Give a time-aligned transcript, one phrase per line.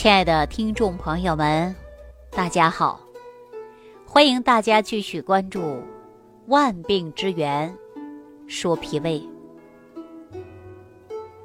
[0.00, 1.76] 亲爱的听众朋友们，
[2.30, 2.98] 大家好！
[4.06, 5.60] 欢迎大家继续关注
[6.46, 7.76] 《万病之源
[8.46, 9.20] 说脾胃》。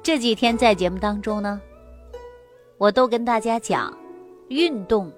[0.02, 1.60] 这几天在节目当中呢，
[2.78, 3.94] 我都跟大家讲
[4.48, 5.12] 运动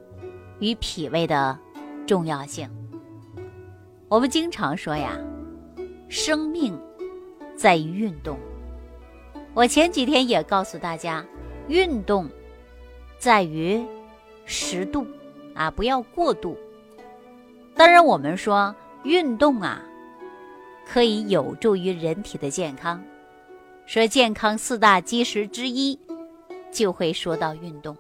[0.59, 1.57] 与脾胃的
[2.09, 2.69] 重要性。
[4.09, 5.17] 我们经常说呀，
[6.09, 6.77] 生命
[7.57, 8.37] 在于运动。
[9.55, 11.25] 我前几天也告诉大家，
[11.69, 12.29] 运动。
[13.19, 13.85] 在于
[14.45, 15.07] 适度
[15.55, 16.57] 啊，不要过度。
[17.75, 19.83] 当然，我们说运动啊，
[20.87, 23.03] 可以有助于人体的健康。
[23.87, 25.99] 说健康四大基石之一，
[26.71, 27.97] 就会说到运动。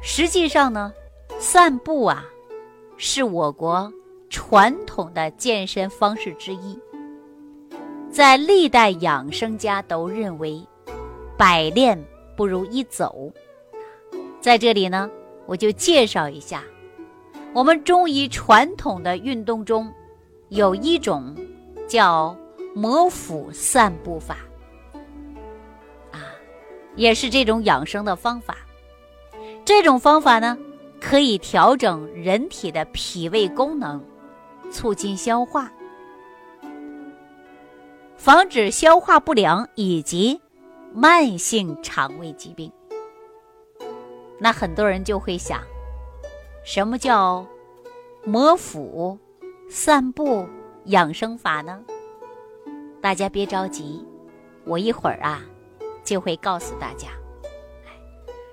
[0.00, 0.92] 实际上呢，
[1.38, 2.24] 散步啊，
[2.96, 3.92] 是我国
[4.30, 6.78] 传统的健身方式之一。
[8.10, 10.62] 在历代养生家都认为，
[11.36, 12.02] 百练。
[12.36, 13.32] 不如一走，
[14.40, 15.10] 在这里呢，
[15.46, 16.62] 我就介绍一下，
[17.52, 19.92] 我们中医传统的运动中，
[20.48, 21.34] 有一种
[21.86, 22.36] 叫
[22.74, 24.38] 摩腹散步法，
[26.10, 26.18] 啊，
[26.96, 28.56] 也是这种养生的方法。
[29.64, 30.58] 这种方法呢，
[31.00, 34.02] 可以调整人体的脾胃功能，
[34.70, 35.72] 促进消化，
[38.16, 40.40] 防止消化不良以及。
[40.96, 42.70] 慢性肠胃疾病，
[44.38, 45.60] 那很多人就会想，
[46.64, 47.44] 什么叫
[48.22, 49.18] 摩腹
[49.68, 50.48] 散步
[50.84, 51.82] 养生法呢？
[53.00, 54.06] 大家别着急，
[54.64, 55.42] 我一会儿啊
[56.04, 57.08] 就会告诉大家。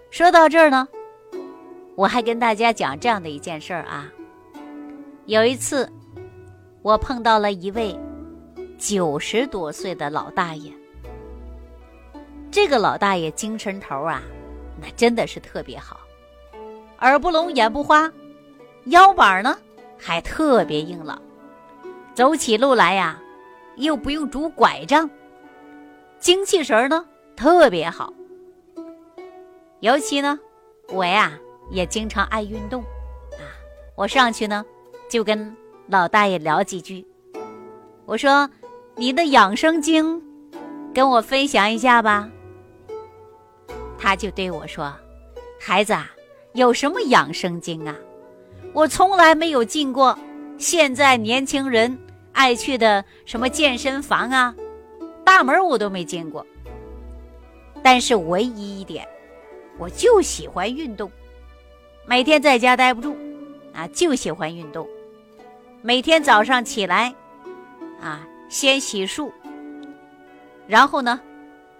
[0.09, 0.87] 说到这儿呢，
[1.93, 4.11] 我还跟大家讲这样的一件事儿啊。
[5.27, 5.87] 有一次，
[6.81, 7.95] 我碰到了一位
[8.79, 10.73] 九十多岁的老大爷。
[12.51, 14.21] 这个老大爷精神头啊，
[14.79, 16.01] 那真的是特别好，
[16.99, 18.11] 耳不聋眼不花，
[18.85, 19.57] 腰板呢
[19.97, 21.21] 还特别硬朗，
[22.13, 23.17] 走起路来呀
[23.77, 25.09] 又不用拄拐杖，
[26.19, 27.05] 精气神呢
[27.37, 28.13] 特别好。
[29.79, 30.37] 尤其呢，
[30.89, 31.31] 我呀
[31.69, 32.81] 也经常爱运动。
[32.81, 33.47] 啊，
[33.95, 34.63] 我上去呢
[35.09, 35.55] 就跟
[35.87, 37.05] 老大爷聊几句，
[38.05, 38.49] 我说
[38.95, 40.21] ：“你的养生经，
[40.93, 42.29] 跟我分享一下吧。”
[44.03, 44.91] 他就对我说
[45.61, 46.09] ：“孩子啊，
[46.53, 47.95] 有什么养生经啊？
[48.73, 50.17] 我从来没有进过
[50.57, 51.95] 现在年轻人
[52.33, 54.55] 爱去的什么健身房啊，
[55.23, 56.43] 大门我都没进过。
[57.83, 59.07] 但是唯一一点，
[59.77, 61.11] 我就喜欢运动，
[62.07, 63.15] 每天在家待不住，
[63.71, 64.87] 啊，就喜欢运动。
[65.83, 67.13] 每天早上起来，
[68.01, 69.31] 啊，先洗漱，
[70.65, 71.21] 然后呢，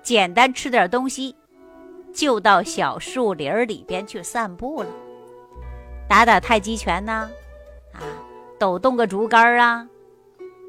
[0.03, 1.35] 简单吃点东西。”
[2.13, 4.89] 就到小树林里边去散步了，
[6.07, 7.29] 打打太极拳呐，
[7.93, 8.01] 啊，
[8.59, 9.87] 抖动个竹竿啊。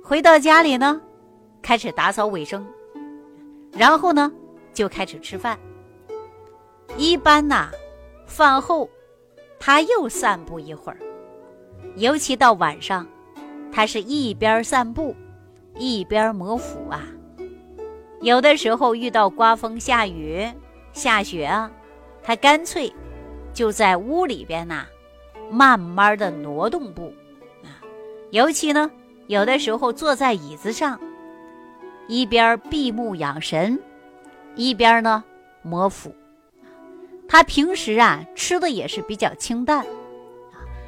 [0.05, 1.01] 回到家里呢，
[1.61, 2.67] 开始打扫卫生，
[3.73, 4.33] 然后呢
[4.73, 5.59] 就开始吃饭。
[6.97, 7.71] 一般呐，
[8.27, 8.89] 饭后
[9.59, 10.99] 他又散步一会儿，
[11.97, 13.07] 尤其到晚上，
[13.73, 15.15] 他是一边散步
[15.77, 17.03] 一边磨腹啊。
[18.21, 20.47] 有的时候遇到刮风下雨。
[20.93, 21.71] 下雪啊，
[22.23, 22.93] 他干脆
[23.53, 24.87] 就在屋里边呐，
[25.51, 27.13] 慢慢的挪动步
[27.63, 27.81] 啊。
[28.31, 28.91] 尤其呢，
[29.27, 31.01] 有的时候坐在椅子上，
[32.09, 33.79] 一边闭目养神，
[34.55, 35.23] 一边呢
[35.63, 36.15] 磨腹。
[37.29, 39.87] 他平时啊吃的也是比较清淡，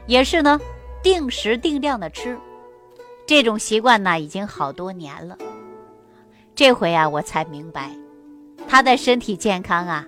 [0.06, 0.60] 也是呢
[1.02, 2.38] 定时定量的吃。
[3.26, 5.38] 这种习惯呢已经好多年了。
[6.54, 7.90] 这回啊，我才明白。
[8.68, 10.06] 他的身体健康啊，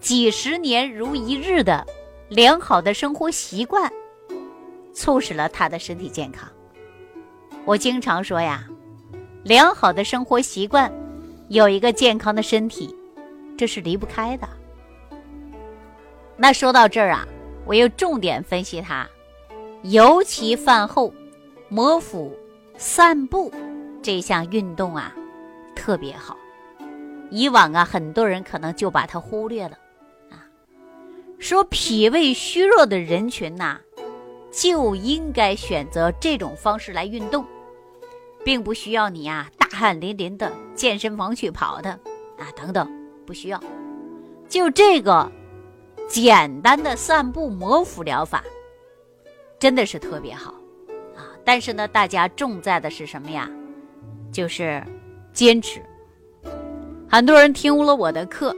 [0.00, 1.86] 几十年如一日的
[2.28, 3.90] 良好的生活习惯，
[4.92, 6.46] 促使了他的身体健康。
[7.64, 8.66] 我经常说呀，
[9.42, 10.92] 良好的生活习惯，
[11.48, 12.94] 有一个健康的身体，
[13.56, 14.46] 这是离不开的。
[16.36, 17.26] 那说到这儿啊，
[17.64, 19.08] 我又重点分析他，
[19.82, 21.14] 尤其饭后
[21.70, 22.36] 摩腹
[22.76, 23.50] 散步
[24.02, 25.14] 这项运动啊，
[25.74, 26.36] 特别好。
[27.34, 29.76] 以往啊，很多人可能就把它忽略了，
[30.30, 30.46] 啊，
[31.40, 33.80] 说脾胃虚弱的人群呐，
[34.52, 37.44] 就应该选择这种方式来运动，
[38.44, 41.90] 并不需要你呀大汗淋淋的健身房去跑的
[42.38, 42.88] 啊等等，
[43.26, 43.60] 不需要，
[44.48, 45.28] 就这个
[46.08, 48.44] 简单的散步摩腹疗法，
[49.58, 50.54] 真的是特别好
[51.16, 51.34] 啊！
[51.44, 53.50] 但是呢，大家重在的是什么呀？
[54.30, 54.80] 就是
[55.32, 55.82] 坚持。
[57.08, 58.54] 很多人听了我的课，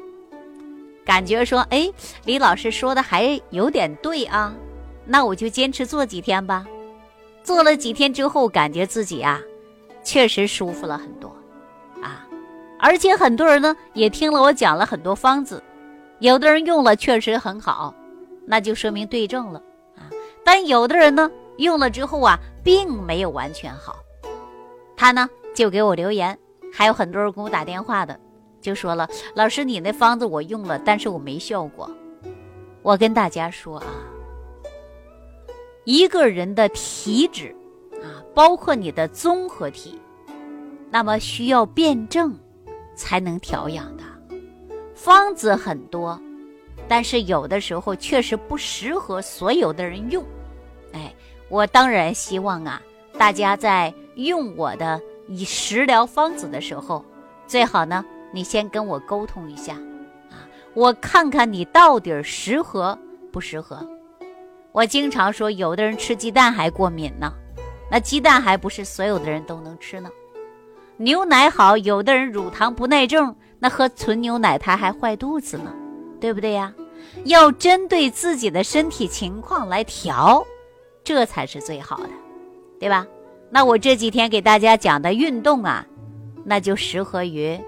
[1.05, 1.91] 感觉说，哎，
[2.25, 4.55] 李老师说的还有点对啊，
[5.05, 6.67] 那我就坚持做几天吧。
[7.43, 9.41] 做了几天之后，感觉自己啊，
[10.03, 11.29] 确实舒服了很多，
[12.03, 12.27] 啊，
[12.79, 15.63] 而且很多人呢也听了我讲了很多方子，
[16.21, 17.95] 有的人用了确实很好，
[18.47, 19.61] 那就说明对症了
[19.97, 20.09] 啊。
[20.45, 23.97] 但有的人呢用了之后啊，并没有完全好，
[24.97, 26.37] 他呢就给我留言，
[26.73, 28.19] 还有很多人给我打电话的。
[28.67, 31.89] 就说了，老师，你那方子我用了，但是我没效果。
[32.83, 33.87] 我跟大家说啊，
[35.85, 37.55] 一个人的体质
[38.03, 40.01] 啊，包括你的综合体，
[40.91, 42.37] 那么需要辩证
[42.97, 44.03] 才能调养的。
[44.97, 46.21] 方子很多，
[46.89, 50.25] 但是有的时候确实不适合所有的人用。
[50.93, 51.15] 哎，
[51.49, 52.83] 我当然希望啊，
[53.17, 57.05] 大家在用我的以食疗方子的时候，
[57.47, 58.05] 最好呢。
[58.37, 59.73] 你先跟我沟通一下，
[60.31, 60.45] 啊，
[60.75, 62.97] 我看看你到底适合
[63.33, 63.89] 不适合。
[64.73, 67.33] 我经常说，有的人吃鸡蛋还过敏呢，
[67.91, 70.11] 那鸡蛋还不是所有的人都能吃呢。
[70.99, 75.75] 牛奶好，有的人乳糖不耐症，那喝纯牛奶他还坏肚子呢，
[76.21, 76.75] 对不对呀？
[77.25, 80.47] 要针对自己的身体情况来调，
[81.03, 82.11] 这才是最好的，
[82.79, 83.07] 对吧？
[83.49, 85.87] 那我这几天给大家讲的运动啊，
[86.45, 87.59] 那就适合于。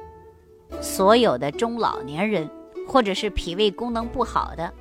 [0.81, 2.49] 所有的中老年人，
[2.87, 4.73] 或者是脾胃功能不好的，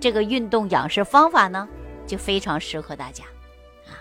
[0.00, 1.68] 这个运动养生方法呢，
[2.06, 3.24] 就非常适合大家
[3.86, 3.94] 啊。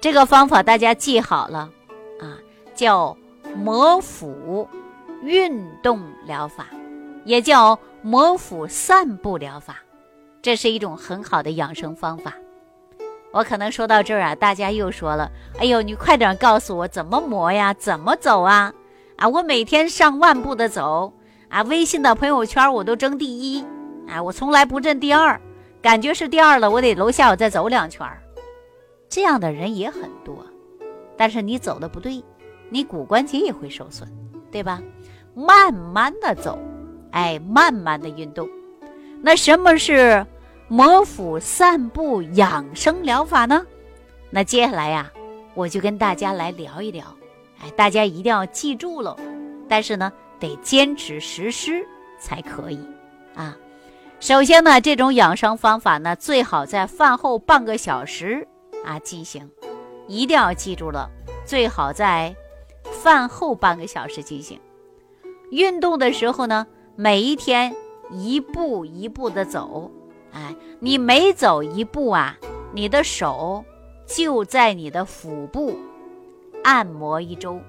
[0.00, 1.70] 这个方法大家记好了
[2.20, 2.38] 啊，
[2.74, 3.16] 叫
[3.56, 4.68] 摩腹
[5.22, 6.66] 运动疗法，
[7.24, 9.76] 也叫摩腹散步疗法，
[10.40, 12.34] 这是一种很好的养生方法。
[13.32, 15.30] 我可能说到这儿啊，大家又说了
[15.60, 18.72] ：“哎呦，你快点告诉我怎么磨呀，怎么走啊？”
[19.20, 21.12] 啊，我每天上万步的走，
[21.50, 23.62] 啊，微信的朋友圈我都争第一，
[24.08, 25.38] 啊，我从来不争第二，
[25.82, 28.08] 感觉是第二了，我得楼下我再走两圈
[29.10, 30.46] 这样的人也很多，
[31.18, 32.24] 但是你走的不对，
[32.70, 34.08] 你骨关节也会受损，
[34.50, 34.80] 对吧？
[35.34, 36.58] 慢慢的走，
[37.10, 38.48] 哎，慢慢的运动。
[39.20, 40.26] 那什么是
[40.66, 43.66] 摩腹散步养生疗法呢？
[44.30, 45.12] 那接下来呀，
[45.52, 47.04] 我就跟大家来聊一聊。
[47.60, 49.16] 哎，大家一定要记住了，
[49.68, 51.86] 但是呢，得坚持实施
[52.18, 52.80] 才可以
[53.34, 53.56] 啊。
[54.18, 58.46] 首先呢，这种养生方法呢，最好在饭后半个小时
[58.84, 59.50] 啊进行，
[60.06, 61.08] 一定要记住了，
[61.44, 62.34] 最好在
[62.84, 64.58] 饭后半个小时进行。
[65.50, 66.66] 运动的时候呢，
[66.96, 67.74] 每一天
[68.10, 69.90] 一步一步的走，
[70.32, 72.36] 哎，你每走一步啊，
[72.72, 73.64] 你的手
[74.06, 75.78] 就在你的腹部。
[76.62, 77.60] 按摩一周，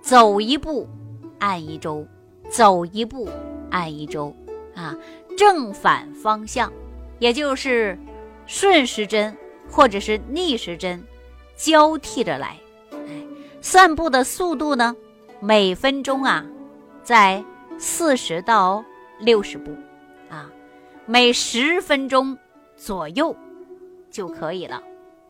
[0.00, 0.88] 走一步，
[1.38, 2.06] 按一周，
[2.48, 3.28] 走一步，
[3.70, 4.34] 按一周，
[4.74, 4.96] 啊，
[5.36, 6.72] 正反方向，
[7.18, 7.98] 也就是
[8.46, 9.36] 顺时针
[9.70, 11.02] 或者是逆时针
[11.54, 12.56] 交替着来。
[12.92, 13.26] 哎，
[13.60, 14.96] 散步的速度呢，
[15.40, 16.44] 每分钟啊，
[17.02, 17.44] 在
[17.78, 18.82] 四十到
[19.20, 19.70] 六十步，
[20.30, 20.50] 啊，
[21.04, 22.36] 每十分钟
[22.74, 23.36] 左右
[24.10, 24.82] 就可以了，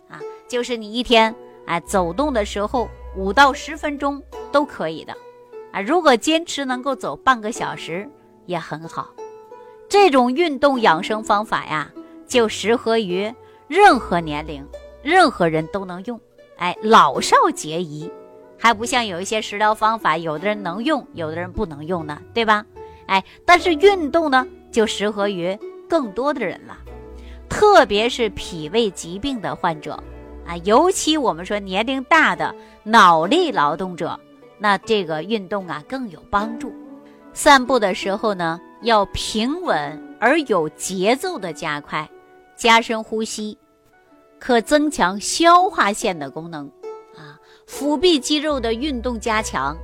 [0.09, 1.35] 啊，就是你一天。
[1.67, 5.13] 哎，走动的时候五到十分钟都可以的，
[5.73, 8.09] 啊，如果坚持能够走半个小时
[8.47, 9.11] 也很好。
[9.89, 11.91] 这种运动养生方法呀，
[12.27, 13.33] 就适合于
[13.69, 14.67] 任何年龄、
[15.03, 16.21] 任何人都能用。
[16.57, 18.11] 哎，老少皆宜，
[18.59, 22.65] 还不像有一些食疗方法，有的人能用，有的人不能用呢，对吧？
[23.07, 25.57] 哎，但是运动呢，就适合于
[25.89, 26.77] 更多的人了，
[27.49, 30.03] 特别是脾胃疾病的患者。
[30.47, 34.19] 啊，尤其我们说年龄大的脑力劳动者，
[34.59, 36.73] 那这个运动啊更有帮助。
[37.33, 42.09] 散步的时候呢，要平稳而有节奏的加快，
[42.57, 43.59] 加深呼吸，
[44.39, 46.67] 可增强消化腺的功能。
[47.17, 49.77] 啊，腹壁肌肉的运动加强，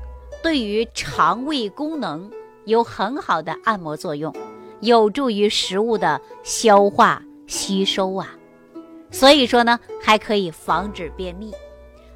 [0.42, 2.30] 对于肠胃功能
[2.64, 4.34] 有很好的按摩作用，
[4.80, 8.34] 有助于食物的消化吸收啊。
[9.12, 11.52] 所以说呢，还可以防止便秘。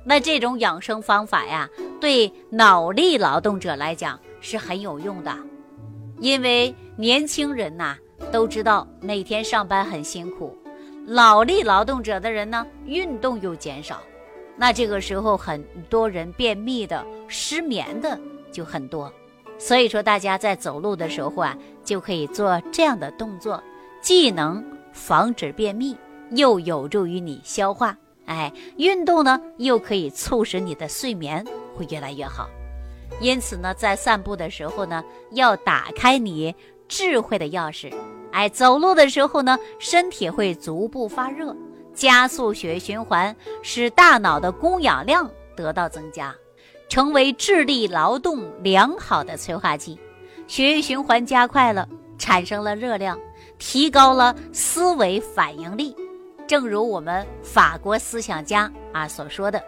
[0.02, 1.68] 那这种养生方法呀，
[2.00, 5.36] 对脑力劳动者来讲是很有用的。
[6.18, 7.96] 因为年轻人呐
[8.32, 10.56] 都知道每天上班很辛苦，
[11.06, 14.00] 脑力劳动者的人呢运动又减少，
[14.56, 18.18] 那这个时候很多人便秘的、失眠的
[18.50, 19.12] 就很多。
[19.58, 23.62] 所以说，大家在走路的时候啊，就可以做这样的动作，
[24.00, 25.96] 既能防止便秘。
[26.30, 32.48] 又有助于你消化，哎，运动呢又可以促使你的睡眠会越来越好。
[33.20, 36.54] 因此呢，在散步的时候呢，要打开你
[36.88, 37.92] 智慧的钥匙。
[38.32, 41.56] 哎，走路的时候呢，身体会逐步发热，
[41.94, 46.34] 加速血液循环，使大脑的供氧量得到增加，
[46.88, 49.98] 成为智力劳动良好的催化剂。
[50.46, 53.18] 血液循环加快了，产生了热量，
[53.58, 55.96] 提高了思维反应力。
[56.46, 59.62] 正如我们法国思想家啊所说的，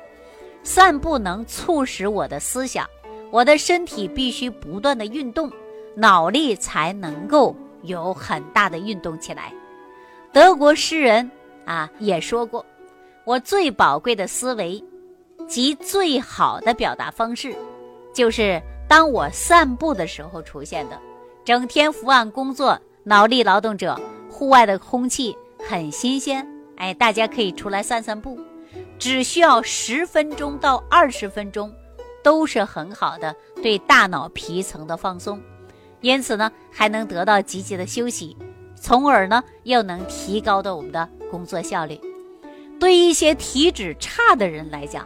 [0.62, 2.86] 散步能促使我的思想，
[3.30, 5.50] 我的身体必须不断的运动，
[5.94, 9.52] 脑力才能够有很大的运动起来。
[10.32, 11.28] 德国诗人
[11.64, 12.64] 啊也说过，
[13.24, 14.82] 我最宝贵的思维
[15.48, 17.54] 及最好的表达方式，
[18.14, 20.98] 就是当我散步的时候出现的。
[21.44, 23.98] 整天伏案工作，脑力劳动者，
[24.30, 25.34] 户外的空气
[25.66, 26.46] 很新鲜。
[26.78, 28.38] 哎，大家可以出来散散步，
[28.98, 31.72] 只需要十分钟到二十分钟，
[32.22, 35.40] 都是很好的对大脑皮层的放松，
[36.00, 38.36] 因此呢，还能得到积极的休息，
[38.76, 42.00] 从而呢，又能提高的我们的工作效率。
[42.78, 45.04] 对一些体质差的人来讲，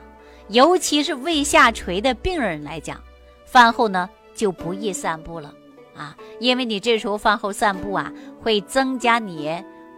[0.48, 3.00] 尤其是胃下垂的病人来讲，
[3.46, 5.54] 饭后呢就不宜散步了
[5.96, 8.12] 啊，因为你这时候饭后散步啊，
[8.42, 9.50] 会增加你。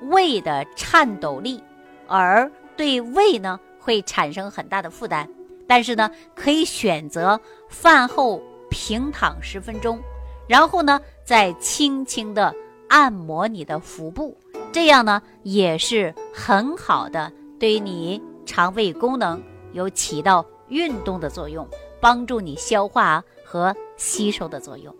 [0.02, 1.62] 胃的颤抖力，
[2.06, 5.28] 而对胃呢会产生很大的负担。
[5.66, 9.98] 但是呢，可以选择饭后平躺十分钟，
[10.46, 12.54] 然后呢再轻轻的
[12.88, 14.36] 按摩你的腹部，
[14.72, 21.66] 这样呢也是很好的，对你肠胃功能有起到运动的作用，
[21.98, 24.94] 帮助你消化和吸收的作用。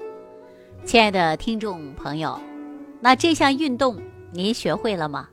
[0.86, 2.40] 亲爱的听众朋友，
[3.00, 4.00] 那这项运动。
[4.34, 5.28] 您学会了吗？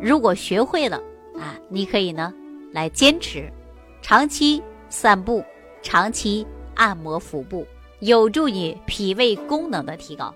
[0.00, 0.96] 如果学会了
[1.38, 2.32] 啊，你可以呢
[2.72, 3.52] 来坚持，
[4.00, 5.44] 长期散步，
[5.82, 7.66] 长期按摩腹部，
[8.00, 10.34] 有助于脾胃功能的提高。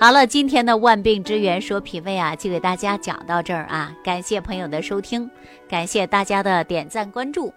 [0.00, 5.30] 好了，今天的万病之源说脾胃啊，就给大家讲到这儿啊，感谢朋友的收听，
[5.68, 7.54] 感谢大家的点赞关注。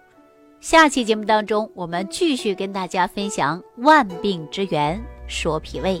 [0.60, 6.00] 下期节目当中，我们继续跟大家分享万病之源说脾胃。